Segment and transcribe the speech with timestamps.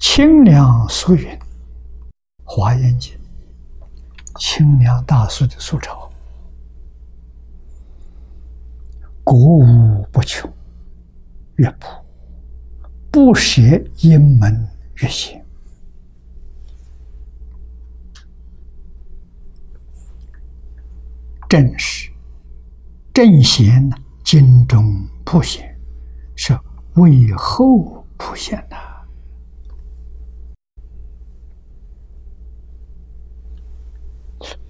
[0.00, 1.38] 清凉素云，
[2.42, 3.12] 华严经，
[4.38, 6.10] 清凉大素的素抄，
[9.22, 10.50] 国无不穷，
[11.56, 11.86] 乐谱，
[13.12, 13.60] 不舍
[13.98, 14.66] 音门
[14.96, 15.38] 乐行，
[21.46, 22.10] 正是
[23.12, 23.88] 正贤
[24.24, 25.78] 经中普贤，
[26.34, 26.58] 是
[26.94, 28.89] 为后普贤的。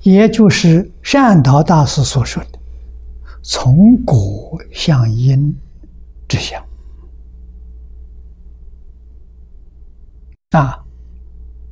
[0.02, 2.58] 也就是善导大师所说的
[3.42, 5.54] “从果向因
[6.28, 6.64] 之相”，
[10.50, 10.84] 啊，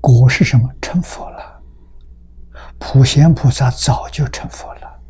[0.01, 0.69] 果是什么？
[0.81, 1.63] 成佛了。
[2.79, 5.01] 普贤菩萨早就成佛了。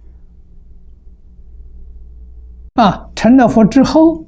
[2.74, 4.24] 啊，成了佛之后，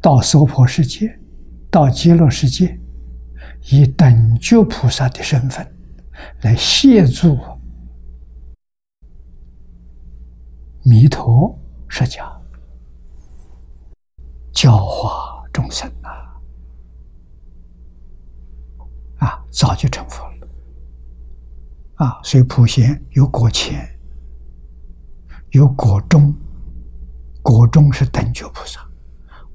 [0.00, 1.20] 到娑婆世界，
[1.70, 2.79] 到极乐世界。
[3.68, 5.76] 以等觉菩萨的身份
[6.42, 7.38] 来协助
[10.82, 11.56] 弥陀
[11.88, 12.26] 释迦
[14.50, 16.10] 教化众生啊！
[19.18, 20.48] 啊，早就成佛了
[21.96, 22.20] 啊！
[22.24, 23.86] 所以普贤有果前，
[25.50, 26.34] 有果中，
[27.42, 28.80] 果中是等觉菩萨，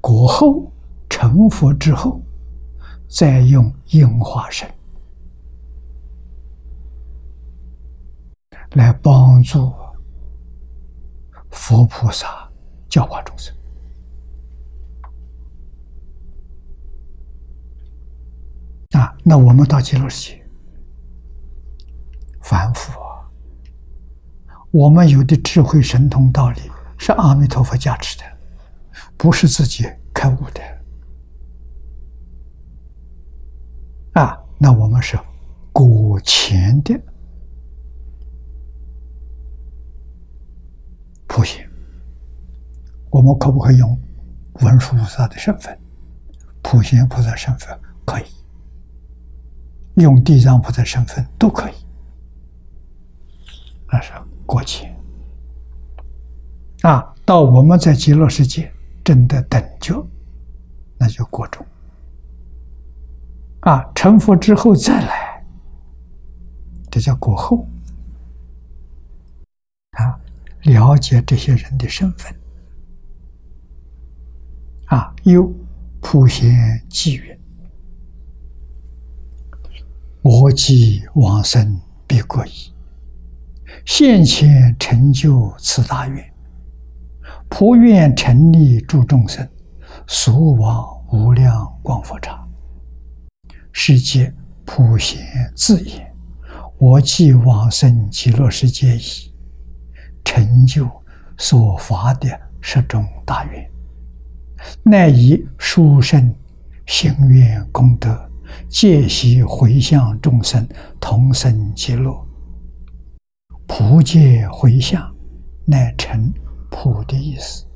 [0.00, 0.72] 果后
[1.08, 2.22] 成佛之后。
[3.08, 4.68] 再用应化身
[8.72, 9.72] 来帮助
[11.50, 12.50] 佛菩萨
[12.88, 13.54] 教化众生
[18.92, 19.16] 啊！
[19.24, 20.46] 那我们到极乐世界，
[22.42, 22.92] 凡夫，
[24.70, 26.60] 我们有的智慧神通道理
[26.98, 28.24] 是阿弥陀佛加持的，
[29.16, 30.75] 不是自己开悟的。
[34.16, 35.18] 啊，那我们是
[35.72, 36.98] 果前的
[41.26, 41.68] 普贤，
[43.10, 44.00] 我们可不可以用
[44.62, 45.78] 文殊菩萨的身份、
[46.62, 47.78] 普贤菩萨身份？
[48.06, 48.24] 可以，
[49.96, 51.74] 用地藏菩萨身份都可以。
[53.92, 54.12] 那是
[54.46, 54.98] 果前
[56.80, 58.72] 啊，到我们在极乐世界
[59.04, 60.02] 证得等觉，
[60.96, 61.66] 那就果中。
[63.66, 65.44] 啊，成佛之后再来，
[66.88, 67.66] 这叫果后。
[69.98, 70.16] 啊，
[70.62, 72.32] 了解这些人的身份。
[74.86, 75.52] 啊，有
[76.00, 77.36] 普贤偈云
[80.22, 82.72] ：“我既往生必果矣，
[83.84, 86.32] 现前成就此大愿，
[87.48, 89.44] 普愿成利诸众生，
[90.06, 92.40] 所往无量光佛刹。”
[93.78, 94.32] 世界
[94.64, 95.22] 普贤
[95.54, 96.10] 自言
[96.80, 99.30] ：“我既往生极乐世界矣，
[100.24, 100.88] 成就
[101.36, 102.26] 所发的
[102.62, 103.70] 十种大愿，
[104.82, 106.34] 乃以殊胜
[106.86, 108.18] 行愿功德，
[108.66, 110.66] 皆悉回向众生
[110.98, 112.26] 同生极乐。
[113.68, 115.14] 普皆回向，
[115.66, 116.32] 乃成
[116.70, 117.66] 普的意思。”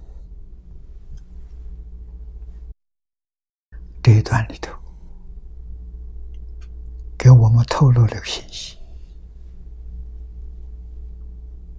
[4.02, 4.72] 这一段里头。
[7.30, 8.76] 给我们透露了个信息，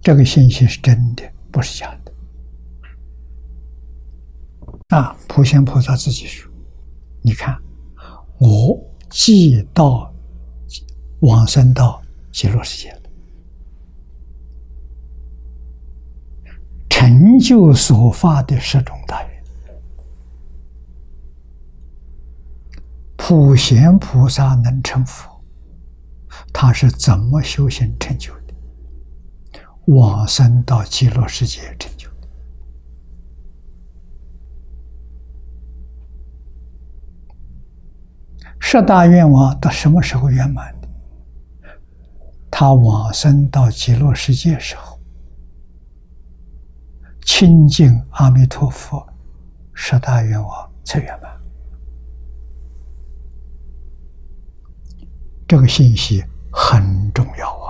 [0.00, 2.12] 这个信息是真的，不是假的。
[4.96, 6.50] 啊，普贤菩萨自己说
[7.20, 7.60] ：“你看，
[8.38, 10.10] 我既到
[11.20, 12.00] 往生到
[12.32, 12.98] 极乐世界，
[16.88, 19.44] 成就所发的十种大愿，
[23.18, 25.30] 普贤菩萨能成佛。”
[26.52, 28.54] 他是怎么修行成就的？
[29.86, 32.28] 往生到极乐世界成就的。
[38.60, 40.88] 十大愿望到什么时候圆满的？
[42.50, 45.00] 他往生到极乐世界时候，
[47.22, 49.04] 亲近阿弥陀佛，
[49.74, 51.41] 十大愿望才圆满。
[55.52, 56.82] 这个信息很
[57.12, 57.61] 重要。